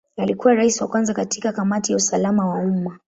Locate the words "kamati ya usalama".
1.51-2.47